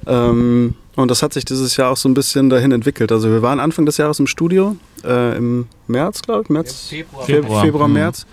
[0.07, 3.13] Ähm, und das hat sich dieses Jahr auch so ein bisschen dahin entwickelt.
[3.13, 7.25] Also wir waren Anfang des Jahres im Studio, äh, im März, glaube ich, März, Februar.
[7.25, 7.95] Februar, Februar, Februar mhm.
[7.95, 8.27] März,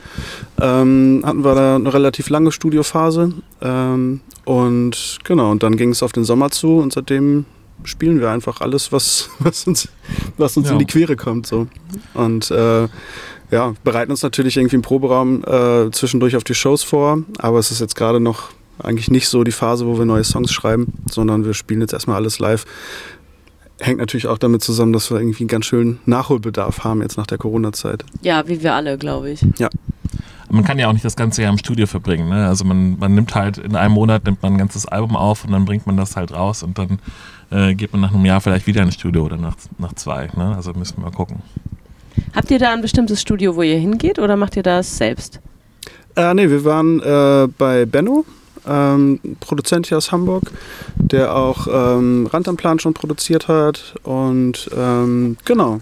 [0.62, 3.34] ähm, hatten wir da eine relativ lange Studiophase.
[3.62, 7.45] Ähm, und genau, und dann ging es auf den Sommer zu und seitdem
[7.83, 9.89] spielen wir einfach alles, was, was uns,
[10.38, 10.73] was uns Ja.
[10.73, 11.47] in die Quere kommt.
[11.47, 11.67] So.
[12.13, 12.88] Und äh,
[13.51, 17.71] ja, bereiten uns natürlich irgendwie im Proberaum äh, zwischendurch auf die Shows vor, aber es
[17.71, 21.45] ist jetzt gerade noch eigentlich nicht so die Phase, wo wir neue Songs schreiben, sondern
[21.45, 22.65] wir spielen jetzt erstmal alles live.
[23.79, 27.27] Hängt natürlich auch damit zusammen, dass wir irgendwie einen ganz schönen Nachholbedarf haben jetzt nach
[27.27, 28.05] der Corona-Zeit.
[28.21, 29.45] Ja, wie wir alle, glaube ich.
[30.49, 32.29] Man kann ja auch nicht das ganze Jahr im Studio verbringen.
[32.29, 32.47] Ne?
[32.47, 35.51] Also man, man nimmt halt in einem Monat nimmt man ein ganzes Album auf und
[35.51, 36.99] dann bringt man das halt raus und dann
[37.53, 40.29] äh, geht man nach einem Jahr vielleicht wieder ins Studio oder nach, nach zwei.
[40.35, 40.53] Ne?
[40.55, 41.41] Also müssen wir mal gucken.
[42.35, 45.39] Habt ihr da ein bestimmtes Studio, wo ihr hingeht oder macht ihr das selbst?
[46.15, 48.25] Äh, nee, wir waren äh, bei Benno,
[48.67, 50.51] ähm, Produzent hier aus Hamburg,
[50.95, 55.81] der auch ähm, Rand am Plan schon produziert hat und ähm, genau,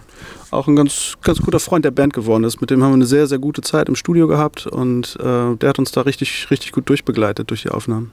[0.52, 2.62] auch ein ganz, ganz guter Freund der Band geworden ist.
[2.62, 5.70] Mit dem haben wir eine sehr, sehr gute Zeit im Studio gehabt und äh, der
[5.70, 8.12] hat uns da richtig, richtig gut durchbegleitet durch die Aufnahmen.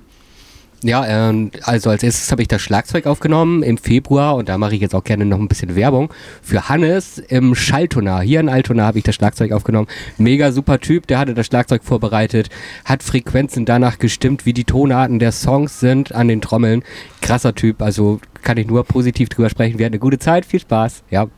[0.84, 4.76] Ja, ähm, also als erstes habe ich das Schlagzeug aufgenommen im Februar und da mache
[4.76, 8.22] ich jetzt auch gerne noch ein bisschen Werbung für Hannes im Schalltonar.
[8.22, 9.88] Hier in Altona habe ich das Schlagzeug aufgenommen.
[10.18, 12.48] Mega super Typ, der hatte das Schlagzeug vorbereitet,
[12.84, 16.84] hat Frequenzen danach gestimmt, wie die Tonarten der Songs sind an den Trommeln.
[17.22, 19.78] Krasser Typ, also kann ich nur positiv drüber sprechen.
[19.78, 21.02] Wir hatten eine gute Zeit, viel Spaß.
[21.10, 21.26] Ja.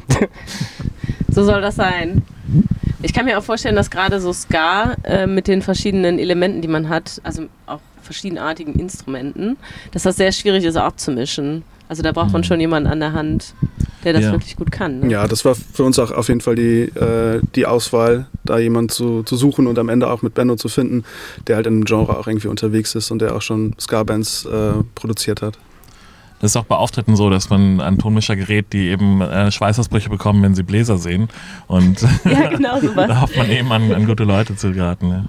[1.32, 2.22] So soll das sein.
[3.02, 6.66] Ich kann mir auch vorstellen, dass gerade so Ska äh, mit den verschiedenen Elementen, die
[6.66, 7.78] man hat, also auch
[8.10, 9.56] verschiedenartigen Instrumenten,
[9.92, 11.62] dass das sehr schwierig ist abzumischen.
[11.88, 13.54] Also da braucht man schon jemanden an der Hand,
[14.04, 14.32] der das Ja.
[14.32, 15.00] wirklich gut kann.
[15.00, 15.10] Ne?
[15.10, 18.88] Ja, das war für uns auch auf jeden Fall die, äh, die Auswahl, da jemanden
[18.88, 21.04] zu, zu suchen und am Ende auch mit Benno zu finden,
[21.46, 24.72] der halt in dem Genre auch irgendwie unterwegs ist und der auch schon Ska-Bands äh,
[24.96, 25.56] produziert hat.
[26.40, 30.08] Das ist auch bei Auftritten so, dass man ein Tonmischer gerät, die eben äh, Schweißausbrüche
[30.10, 31.28] bekommen, wenn sie Bläser sehen.
[31.66, 33.08] Und Ja, genau sowas.
[33.08, 35.08] da hofft man eben an, an gute Leute zu geraten.
[35.08, 35.28] Ne?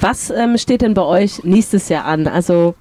[0.00, 2.26] Was ähm, steht denn bei euch nächstes Jahr an?
[2.26, 2.74] Also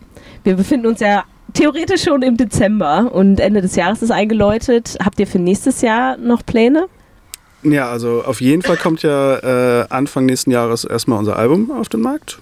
[0.44, 4.98] wir befinden uns ja theoretisch schon im Dezember und Ende des Jahres ist eingeläutet.
[5.04, 6.88] Habt ihr für nächstes Jahr noch Pläne?
[7.64, 11.90] Ja, also auf jeden Fall kommt ja äh, Anfang nächsten Jahres erstmal unser Album auf
[11.90, 12.40] den Markt.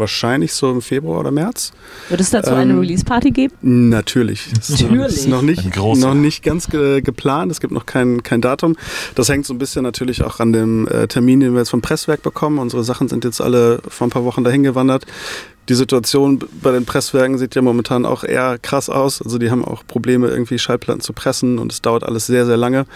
[0.00, 1.72] Wahrscheinlich so im Februar oder März.
[2.08, 3.54] Wird es dazu eine Ähm, Release-Party geben?
[3.90, 4.48] Natürlich.
[4.56, 5.06] Das ist- Natürlich.
[5.16, 7.52] ist noch nicht, noch nicht ganz ge geplant.
[7.52, 8.76] Es gibt noch kein, kein Datum.
[9.14, 11.82] Das hängt so ein bisschen natürlich auch an dem äh, Termin, den wir jetzt vom
[11.82, 12.58] Presswerk bekommen.
[12.58, 15.04] Unsere Sachen sind jetzt alle vor ein paar Wochen dahin gewandert.
[15.68, 19.22] Die Situation bei den Presswerken sieht ja momentan auch eher krass aus.
[19.22, 22.56] Also die haben auch Probleme, irgendwie Schallplatten zu pressen und es dauert alles sehr, sehr
[22.56, 22.86] lange.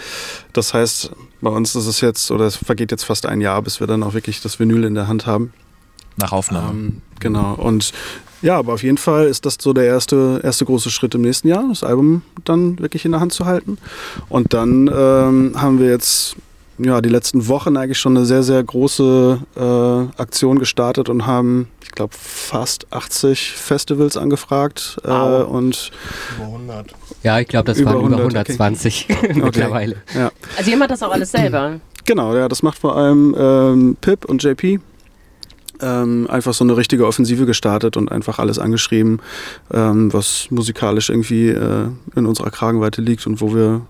[0.54, 3.78] Das heißt, bei uns ist es jetzt, oder es vergeht jetzt fast ein Jahr, bis
[3.78, 5.52] wir dann auch wirklich das Vinyl in der Hand haben.
[6.16, 6.70] Nach Aufnahme.
[6.70, 7.54] Ähm, genau.
[7.54, 7.92] Und
[8.42, 11.48] ja, aber auf jeden Fall ist das so der erste, erste große Schritt im nächsten
[11.48, 13.78] Jahr, das Album dann wirklich in der Hand zu halten.
[14.28, 16.36] Und dann ähm, haben wir jetzt
[16.76, 21.68] ja, die letzten Wochen eigentlich schon eine sehr, sehr große äh, Aktion gestartet und haben,
[21.84, 24.98] ich glaube, fast 80 Festivals angefragt.
[25.04, 25.48] Äh, Wow.
[25.48, 25.90] und
[26.36, 26.94] Über 100.
[27.22, 28.52] Ja, ich glaube, das Über waren über 100, okay.
[28.60, 29.96] 120 mittlerweile.
[30.14, 31.80] ja, Also ihr macht das auch alles selber.
[32.04, 34.80] Genau, ja, das macht vor allem ähm, Pip und JP.
[35.84, 39.20] Ähm, einfach so eine richtige Offensive gestartet und einfach alles angeschrieben,
[39.72, 43.82] ähm, was musikalisch irgendwie äh, in unserer Kragenweite liegt und wo wir,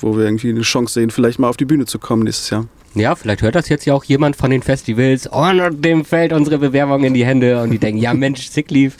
[0.00, 2.66] wo wir irgendwie eine Chance sehen, vielleicht mal auf die Bühne zu kommen nächstes Jahr.
[2.94, 6.58] Ja, vielleicht hört das jetzt ja auch jemand von den Festivals und dem fällt unsere
[6.58, 8.94] Bewerbung in die Hände und die denken, ja Mensch, Sick Leave,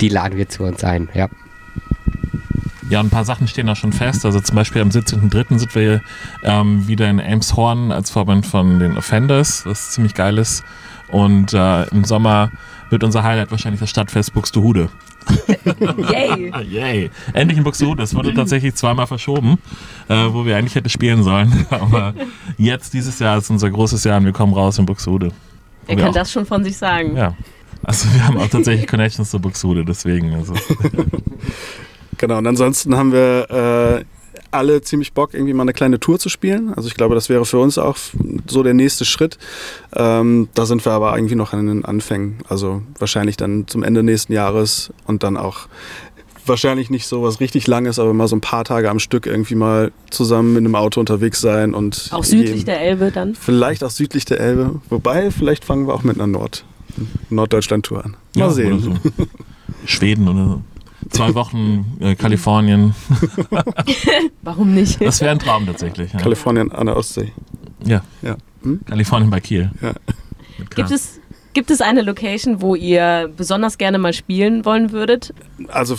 [0.00, 1.08] die laden wir zu uns ein.
[1.14, 1.28] Ja.
[2.90, 4.26] Ja, ein paar Sachen stehen auch schon fest.
[4.26, 5.58] Also zum Beispiel am 17.03.
[5.58, 6.02] sind wir
[6.42, 10.64] ähm, wieder in Elmshorn als Vorband von den Offenders, was ziemlich geil ist.
[11.12, 12.50] Und äh, im Sommer
[12.90, 14.88] wird unser Highlight wahrscheinlich das Stadtfest Buxtehude.
[16.10, 16.52] Yay!
[16.68, 17.10] Yay.
[17.32, 18.02] Endlich in Buxtehude.
[18.02, 19.58] Es wurde tatsächlich zweimal verschoben,
[20.08, 21.66] äh, wo wir eigentlich hätten spielen sollen.
[21.70, 22.14] Aber
[22.58, 25.30] jetzt, dieses Jahr, ist unser großes Jahr und wir kommen raus in Buxtehude.
[25.86, 27.16] Wir kann auch- das schon von sich sagen?
[27.16, 27.34] Ja.
[27.82, 30.34] Also wir haben auch tatsächlich Connections zu Buxtehude, deswegen.
[30.34, 30.54] Also.
[32.18, 34.04] Genau, und ansonsten haben wir äh,
[34.50, 36.72] alle ziemlich Bock, irgendwie mal eine kleine Tour zu spielen.
[36.74, 37.96] Also ich glaube, das wäre für uns auch
[38.46, 39.38] so der nächste Schritt.
[39.94, 42.38] Ähm, da sind wir aber irgendwie noch an den Anfängen.
[42.48, 45.68] Also wahrscheinlich dann zum Ende nächsten Jahres und dann auch
[46.46, 49.54] wahrscheinlich nicht so was richtig Langes, aber mal so ein paar Tage am Stück irgendwie
[49.54, 53.34] mal zusammen mit einem Auto unterwegs sein und Auch südlich der Elbe dann?
[53.34, 54.80] Vielleicht auch südlich der Elbe.
[54.88, 56.64] Wobei, vielleicht fangen wir auch mit einer Nord
[57.28, 58.16] Norddeutschland-Tour an.
[58.34, 58.72] Mal Ja, sehen.
[58.72, 58.94] oder so.
[59.86, 60.62] Schweden oder so.
[61.08, 62.94] Zwei Wochen äh, Kalifornien.
[64.42, 65.00] Warum nicht?
[65.00, 66.12] Das wäre ein Traum tatsächlich.
[66.12, 66.18] Ja.
[66.20, 67.32] Kalifornien an der Ostsee.
[67.84, 68.02] ja.
[68.22, 68.36] Ja.
[68.62, 68.80] Hm?
[68.84, 69.70] Kalifornien bei Kiel.
[69.80, 69.92] Ja.
[70.74, 71.18] Gibt es,
[71.54, 75.32] gibt es eine Location, wo ihr besonders gerne mal spielen wollen würdet?
[75.68, 75.98] Also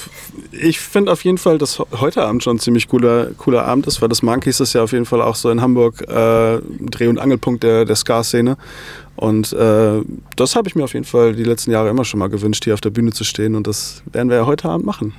[0.52, 4.00] ich finde auf jeden Fall, dass heute Abend schon ein ziemlich cooler, cooler Abend ist,
[4.02, 7.18] weil das Monkeys ist ja auf jeden Fall auch so in Hamburg äh, Dreh- und
[7.18, 8.58] Angelpunkt der, der Ska-Szene.
[9.22, 10.02] Und äh,
[10.36, 12.74] das habe ich mir auf jeden Fall die letzten Jahre immer schon mal gewünscht, hier
[12.74, 13.54] auf der Bühne zu stehen.
[13.54, 15.14] Und das werden wir ja heute Abend machen.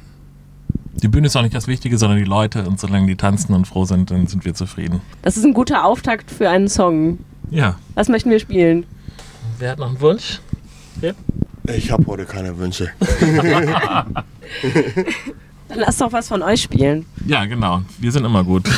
[0.94, 2.64] Die Bühne ist auch nicht das Wichtige, sondern die Leute.
[2.66, 5.00] Und solange die tanzen und froh sind, dann sind wir zufrieden.
[5.22, 7.20] Das ist ein guter Auftakt für einen Song.
[7.48, 7.78] Ja.
[7.94, 8.86] Was möchten wir spielen?
[9.60, 10.40] Wer hat noch einen Wunsch?
[11.72, 12.90] Ich habe heute keine Wünsche.
[15.68, 17.06] Dann lasst doch was von euch spielen.
[17.24, 17.82] Ja, genau.
[18.00, 18.68] Wir sind immer gut.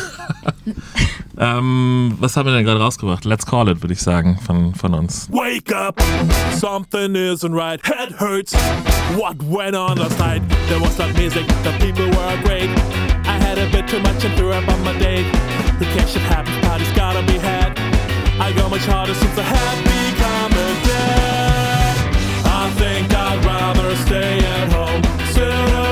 [1.39, 3.25] ähm, was haben wir denn gerade rausgebracht?
[3.25, 5.29] Let's Call It, würde ich sagen, von, von uns.
[5.31, 6.01] Wake up,
[6.59, 7.81] something isn't right.
[7.85, 8.55] Head hurts.
[9.17, 10.43] What went on last night?
[10.69, 12.71] There was that music, the people were great.
[13.27, 15.27] I had a bit too much and threw up on my date.
[15.79, 17.79] Who cares shit happens, party's gotta be had.
[18.41, 21.97] I go much harder since I have become a dad.
[22.47, 25.84] I think I'd rather stay at home, sit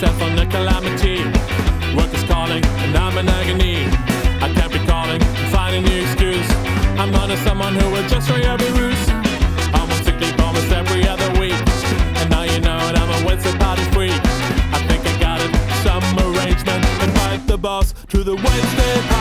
[0.00, 1.18] myself on the calamity.
[1.96, 3.86] Work is calling, and I'm in agony.
[4.40, 6.48] I can't be calling, finding the excuse.
[7.00, 9.08] I'm not a someone who will just try every ruse.
[9.74, 11.58] I'm on sick leave almost every other week.
[12.18, 14.22] And now you know it, I'm a Wednesday party freak.
[14.70, 15.50] I think I got it,
[15.82, 16.84] some arrangement.
[17.02, 19.17] Invite the boss to the Wednesday party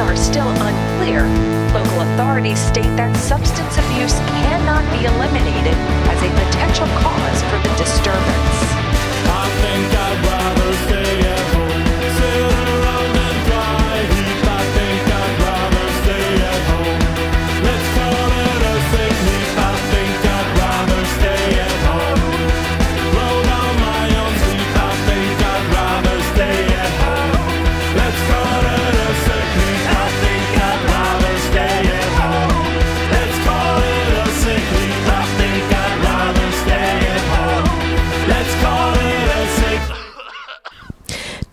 [0.00, 1.28] are still unclear,
[1.74, 5.76] local authorities state that substance abuse cannot be eliminated
[6.08, 8.80] as a potential cause for the disturbance.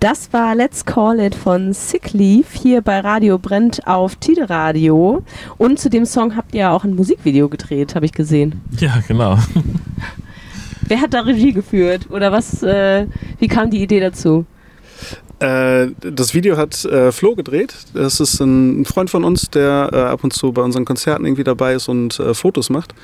[0.10, 5.22] Das war Let's Call It von Sick Leave hier bei Radio Brennt auf Tide Radio.
[5.58, 8.62] Und zu dem Song habt ihr ja auch ein Musikvideo gedreht, habe ich gesehen.
[8.80, 9.38] Ja, genau.
[10.88, 12.10] Wer hat da Regie geführt?
[12.10, 13.06] Oder was, äh,
[13.40, 14.46] wie kam die Idee dazu?
[15.40, 17.76] Äh, das Video hat äh, Flo gedreht.
[17.94, 21.44] Das ist ein Freund von uns, der äh, ab und zu bei unseren Konzerten irgendwie
[21.44, 22.96] dabei ist und äh, Fotos macht.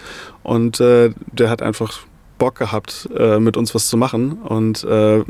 [0.42, 2.00] Und äh, der hat einfach
[2.38, 4.34] Bock gehabt, äh, mit uns was zu machen.
[4.34, 5.24] Und äh,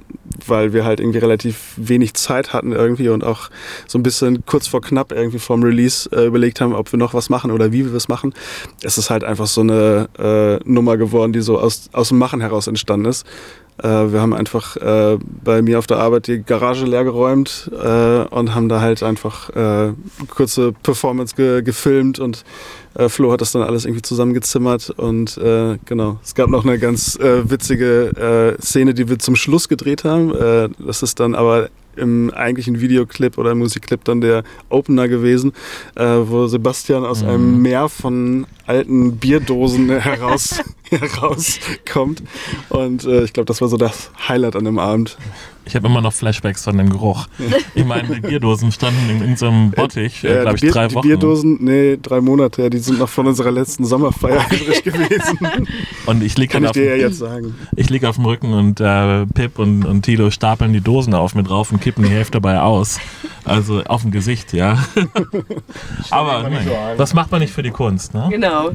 [0.47, 3.49] weil wir halt irgendwie relativ wenig Zeit hatten irgendwie und auch
[3.87, 7.13] so ein bisschen kurz vor knapp irgendwie vom Release äh, überlegt haben, ob wir noch
[7.13, 8.33] was machen oder wie wir es machen.
[8.81, 12.41] Es ist halt einfach so eine äh, Nummer geworden, die so aus, aus dem Machen
[12.41, 13.25] heraus entstanden ist.
[13.81, 18.55] Äh, wir haben einfach äh, bei mir auf der Arbeit die Garage leer geräumt und
[18.55, 19.49] haben da halt einfach
[20.29, 22.43] kurze Performance ge gefilmt und
[22.95, 26.19] äh, Flo hat das dann alles irgendwie zusammengezimmert und äh, genau.
[26.23, 30.33] Es gab noch eine ganz äh, witzige äh, Szene, die wir zum Schluss gedreht haben.
[30.33, 35.53] Äh, das ist dann aber im eigentlichen Videoclip oder Musikclip dann der Opener gewesen,
[35.95, 42.23] äh, wo Sebastian aus einem Meer von alten Bierdosen heraus, herauskommt.
[42.69, 45.17] Und äh, ich glaube, das war so das Highlight an dem Abend.
[45.65, 47.27] Ich habe immer noch Flashbacks von dem Geruch.
[47.75, 50.71] Ich meine, die Bierdosen standen in, in so einem Bottich, äh, Ja, glaube die, ich,
[50.71, 51.07] Bier, drei die Wochen.
[51.07, 55.39] Bierdosen, nee, drei Monate, ja, die sind noch von unserer letzten Sommerfeier übrig gewesen.
[56.05, 57.55] Und ich liege Kann ich auf, dir ja dem- jetzt sagen.
[57.75, 61.33] ich lieg auf dem Rücken und äh, Pip und, und Tilo stapeln die Dosen auf
[61.35, 62.99] mit drauf und kippen die Hälfte dabei aus.
[63.45, 64.77] Also auf dem Gesicht, ja.
[66.11, 68.27] Aber nein, das macht man nicht für die Kunst, ne?
[68.29, 68.69] Genau.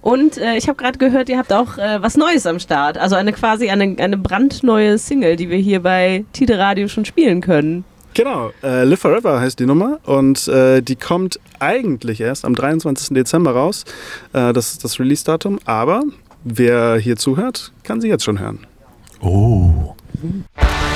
[0.00, 2.98] Und äh, ich habe gerade gehört, ihr habt auch äh, was Neues am Start.
[2.98, 7.40] Also eine quasi eine, eine brandneue Single, die wir hier bei Tide Radio schon spielen
[7.40, 7.84] können.
[8.14, 13.08] Genau, äh, Live Forever heißt die Nummer und äh, die kommt eigentlich erst am 23.
[13.08, 13.84] Dezember raus.
[14.32, 16.04] Äh, das ist das Release-Datum, aber
[16.44, 18.66] wer hier zuhört, kann sie jetzt schon hören.
[19.20, 19.94] Oh.
[20.22, 20.93] I'm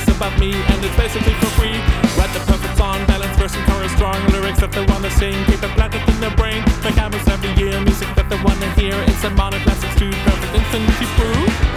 [0.00, 1.78] stories about me, and it's basically for free.
[2.16, 5.62] Write the perfect song, balance verse and chorus, strong lyrics that they wanna sing, keep
[5.62, 6.62] it planted in their brain.
[6.84, 8.94] Make albums every year, music that they wanna hear.
[9.06, 11.67] It's a modern classics too, perfect infinity brew.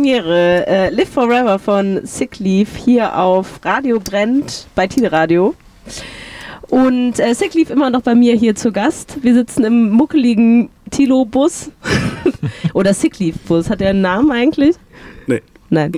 [0.00, 0.66] Premiere.
[0.66, 5.54] Äh, Live Forever von Sick Leaf hier auf Radio Brennt bei Tide Radio.
[6.70, 9.18] Und äh, Sick Leaf immer noch bei mir hier zu Gast.
[9.20, 11.70] Wir sitzen im muckeligen Tilo-Bus.
[12.72, 13.68] Oder Sick Leaf-Bus.
[13.68, 14.76] Hat der einen Namen eigentlich?
[15.26, 15.42] Nee.
[15.68, 15.92] Nein.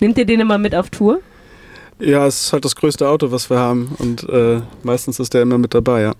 [0.00, 1.20] Nehmt ihr den immer mit auf Tour?
[2.00, 5.42] Ja, es ist halt das größte Auto, was wir haben und äh, meistens ist der
[5.42, 6.14] immer mit dabei, ja.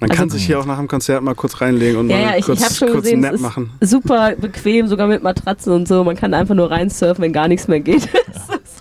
[0.00, 2.22] Man Also- kann sich hier auch nach dem Konzert mal kurz reinlegen und Ja, mal
[2.22, 3.70] ja, ich, kurz, ich schon kurz gesehen, Nap ist machen.
[3.80, 6.02] super bequem, sogar mit Matratzen und so.
[6.04, 8.08] Man kann einfach nur reinsurfen, wenn gar nichts mehr geht.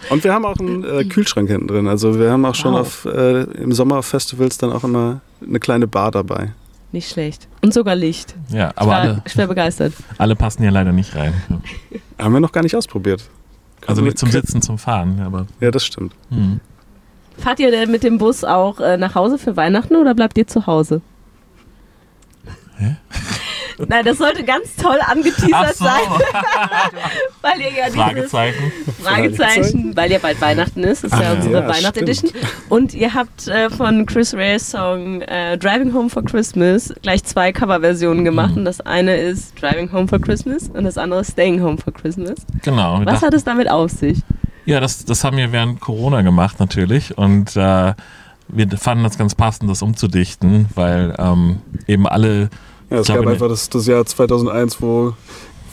[0.10, 1.88] Und wir haben auch einen äh, Kühlschrank hinten drin.
[1.88, 2.82] Also wir haben auch schon Wow.
[2.82, 6.52] auf äh, im Sommerfestivals dann auch immer eine kleine Bar dabei.
[6.92, 7.48] Nicht schlecht.
[7.62, 8.36] Und sogar Licht.
[8.50, 9.94] Ja, Ich aber war alle, schwer begeistert.
[10.18, 11.34] alle passen hier leider nicht rein.
[12.20, 13.24] Haben wir noch gar nicht ausprobiert.
[13.88, 15.48] Also nicht zum Sitzen, zum Fahren, aber.
[15.62, 16.14] Ja, das stimmt.
[16.30, 16.60] Hm.
[17.38, 20.48] Fahrt ihr denn mit dem Bus auch äh, nach Hause für Weihnachten oder bleibt ihr
[20.48, 21.02] zu Hause?
[22.78, 22.96] Hä?
[23.88, 26.02] Nein, das sollte ganz toll angeteasert Ach so, sein,
[27.42, 28.72] weil ihr ja Fragezeichen.
[29.02, 32.32] Fragezeichen, weil ja bald Weihnachten ist, ist ja Ach, unsere ja, Weihnachtsedition.
[32.70, 37.52] Und ihr habt äh, von Chris Ray's Song äh, Driving Home for Christmas gleich zwei
[37.52, 38.52] Coverversionen gemacht.
[38.52, 38.60] Mhm.
[38.60, 41.94] Und das eine ist Driving Home for Christmas und das andere ist Staying Home for
[41.94, 42.36] Christmas.
[42.62, 43.02] Genau.
[43.06, 44.20] Was hat es damit auf sich?
[44.66, 47.94] Ja, das, das haben wir während Corona gemacht natürlich und äh,
[48.48, 51.58] wir fanden das ganz passend, das umzudichten, weil ähm,
[51.88, 52.50] eben alle,
[52.90, 55.14] Ja, es gab einfach das, das Jahr 2001, wo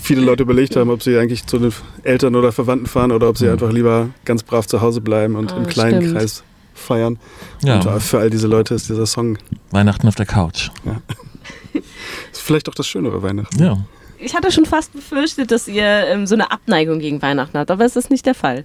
[0.01, 1.72] viele Leute überlegt haben, ob sie eigentlich zu den
[2.05, 3.53] Eltern oder Verwandten fahren oder ob sie Mhm.
[3.53, 6.16] einfach lieber ganz brav zu Hause bleiben und Ah, im kleinen stimmt.
[6.18, 6.43] Kreis
[6.74, 7.18] feiern.
[7.62, 9.36] Ja, Und für all diese Leute ist dieser Song
[9.70, 10.70] Weihnachten auf der Couch.
[11.74, 13.62] ist vielleicht auch das schönere Weihnachten.
[13.62, 13.76] Ja.
[14.18, 17.84] Ich hatte schon fast befürchtet, dass ihr ähm, so eine Abneigung gegen Weihnachten habt, aber
[17.84, 18.64] es ist nicht der Fall.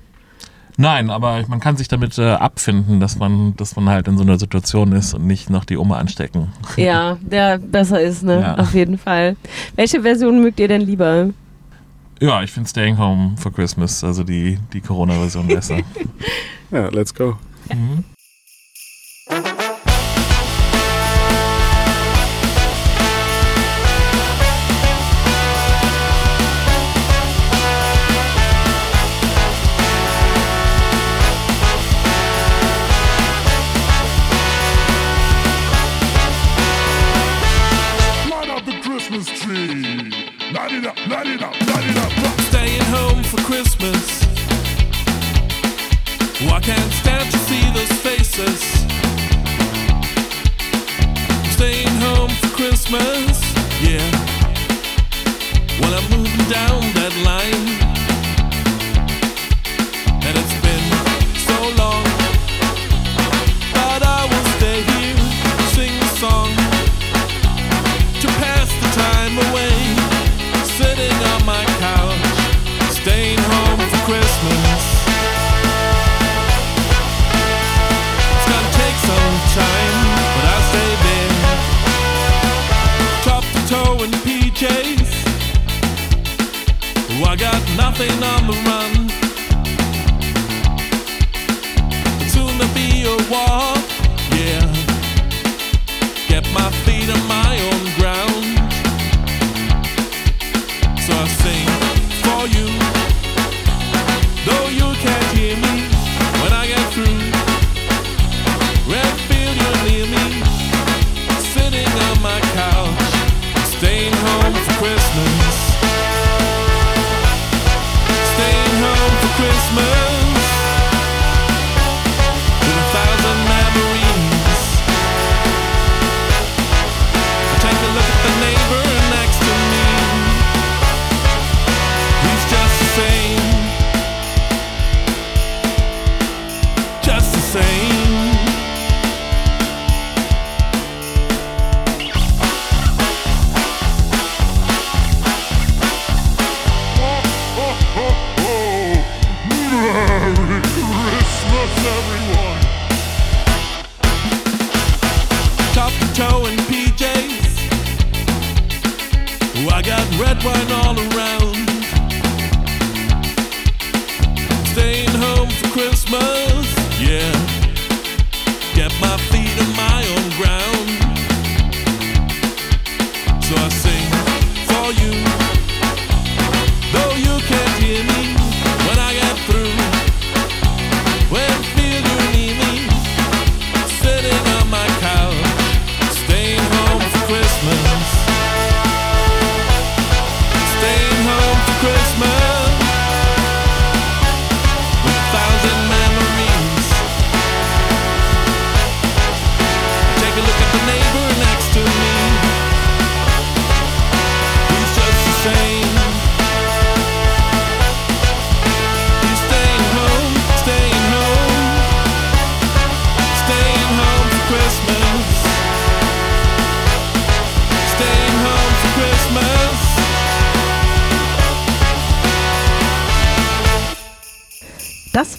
[0.78, 4.24] Nein, aber man kann sich damit äh, abfinden, dass man, dass man halt in so
[4.24, 6.52] einer Situation ist und nicht noch die Oma anstecken.
[6.76, 8.42] Ja, der besser ist, ne?
[8.42, 8.56] Ja.
[8.56, 9.38] Auf jeden Fall.
[9.76, 11.30] Welche Version mögt ihr denn lieber?
[12.20, 15.80] Ja, ich finde Staying Home for Christmas, also die, die Corona-Version besser.
[16.72, 17.38] Ja, let's go.
[19.30, 19.55] Light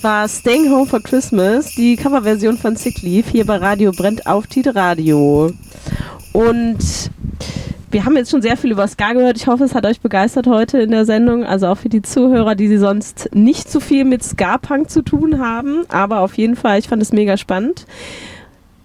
[0.06, 4.46] war Staying Home for Christmas, die Coverversion von Sick Leave hier bei Radio Brennt auf
[4.46, 5.50] Tide Radio.
[6.32, 7.10] Und
[7.90, 9.36] wir haben jetzt schon sehr viel über Ska gehört.
[9.36, 11.42] Ich hoffe, es hat euch begeistert heute in der Sendung.
[11.42, 15.40] Also auch für die Zuhörer, die sie sonst nicht so viel mit Ska-Punk zu tun
[15.40, 15.84] haben.
[15.88, 17.84] Aber auf jeden Fall, ich fand es mega spannend.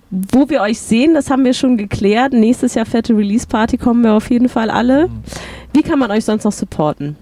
[0.09, 2.33] Wo wir euch sehen, das haben wir schon geklärt.
[2.33, 5.07] Nächstes Jahr fette Release-Party kommen wir auf jeden Fall alle.
[5.71, 7.15] Wie kann man euch sonst noch supporten?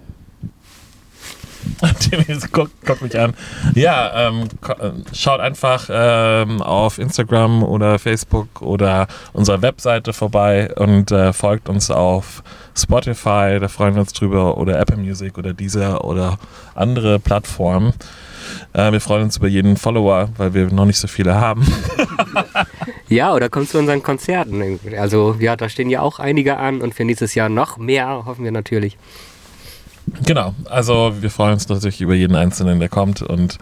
[1.99, 3.33] Timmy guckt, guckt mich an.
[3.75, 11.11] Ja, ähm, äh, schaut einfach ähm, auf Instagram oder Facebook oder unserer Webseite vorbei und
[11.11, 12.43] äh, folgt uns auf
[12.75, 16.37] Spotify, da freuen wir uns drüber, oder Apple Music oder dieser oder
[16.75, 17.93] andere Plattformen.
[18.73, 21.65] Äh, wir freuen uns über jeden Follower, weil wir noch nicht so viele haben.
[23.09, 24.79] Ja, oder kommt zu unseren Konzerten.
[24.95, 28.43] Also ja, da stehen ja auch einige an und für nächstes Jahr noch mehr, hoffen
[28.43, 28.99] wir natürlich.
[30.25, 33.57] Genau, also wir freuen uns natürlich über jeden Einzelnen, der kommt und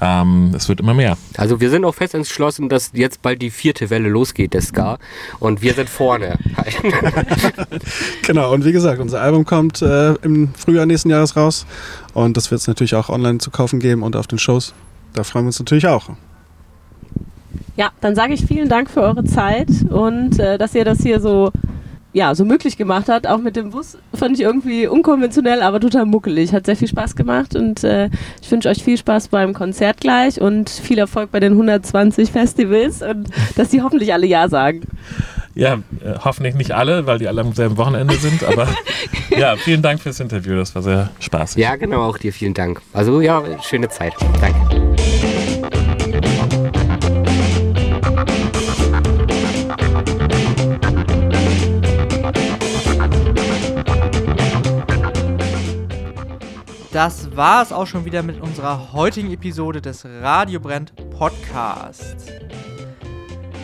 [0.00, 1.16] ähm, es wird immer mehr.
[1.36, 4.98] Also wir sind auch fest entschlossen, dass jetzt bald die vierte Welle losgeht, der Ska.
[5.38, 6.38] Und wir sind vorne.
[8.26, 11.66] Genau, und wie gesagt, unser Album kommt äh, im Frühjahr nächsten Jahres raus.
[12.14, 14.74] Und das wird es natürlich auch online zu kaufen geben und auf den Shows.
[15.12, 16.10] Da freuen wir uns natürlich auch.
[17.76, 21.20] Ja, dann sage ich vielen Dank für eure Zeit und äh, dass ihr das hier
[21.20, 21.52] so,
[22.12, 23.26] ja, so möglich gemacht habt.
[23.26, 26.52] Auch mit dem Bus fand ich irgendwie unkonventionell, aber total muckelig.
[26.52, 28.10] Hat sehr viel Spaß gemacht und äh,
[28.40, 33.02] ich wünsche euch viel Spaß beim Konzert gleich und viel Erfolg bei den 120 Festivals
[33.02, 34.82] und dass die hoffentlich alle Ja sagen.
[35.54, 38.68] Ja, äh, hoffentlich nicht alle, weil die alle am selben Wochenende sind, aber
[39.30, 41.62] ja, vielen Dank fürs Interview, das war sehr spaßig.
[41.62, 42.80] ja, genau, auch dir vielen Dank.
[42.92, 44.14] Also ja, schöne Zeit.
[44.40, 44.91] Danke.
[56.92, 62.26] Das war es auch schon wieder mit unserer heutigen Episode des Radio Brennt Podcasts.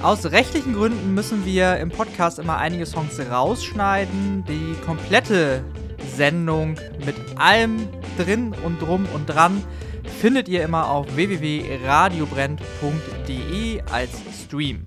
[0.02, 4.46] Aus rechtlichen Gründen müssen wir im Podcast immer einige Songs rausschneiden.
[4.48, 5.62] Die komplette
[6.16, 9.62] Sendung mit allem drin und drum und dran
[10.20, 14.12] findet ihr immer auf www.radiobrennt.de als
[14.42, 14.86] Stream.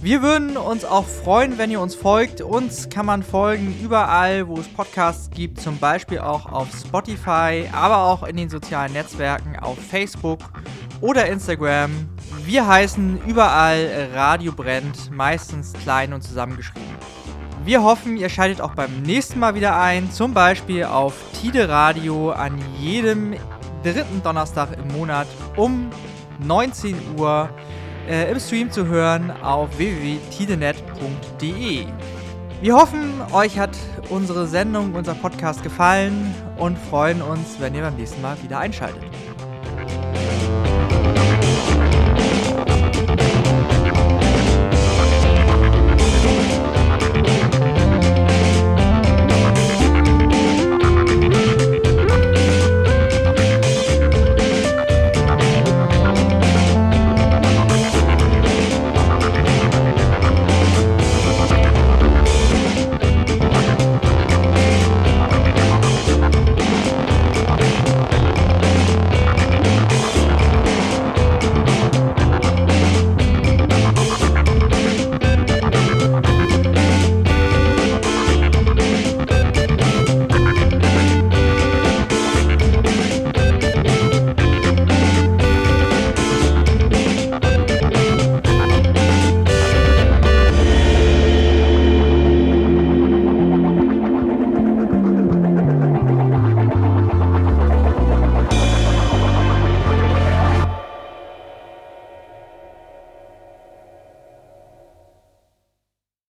[0.00, 2.40] Wir würden uns auch freuen, wenn ihr uns folgt.
[2.40, 8.04] Uns kann man folgen überall, wo es Podcasts gibt, zum Beispiel auch auf Spotify, aber
[8.04, 10.38] auch in den sozialen Netzwerken auf Facebook
[11.00, 11.90] oder Instagram.
[12.44, 16.86] Wir heißen überall Radio Brennt, meistens klein und zusammengeschrieben.
[17.64, 22.30] Wir hoffen, ihr schaltet auch beim nächsten Mal wieder ein, zum Beispiel auf Tide Radio
[22.30, 23.34] an jedem
[23.82, 25.26] dritten Donnerstag im Monat
[25.56, 25.90] um
[26.38, 27.50] 19 Uhr
[28.08, 31.86] äh, im Stream zu hören auf www.tidenet.de.
[32.60, 33.76] Wir hoffen, euch hat
[34.08, 39.07] unsere Sendung, unser Podcast gefallen und freuen uns, wenn ihr beim nächsten Mal wieder einschaltet.